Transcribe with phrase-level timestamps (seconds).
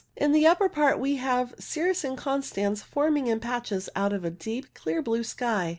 [0.15, 4.73] In the upper part we have cirrus inconstans forming in patches out of a deep
[4.73, 5.69] clear blue sky.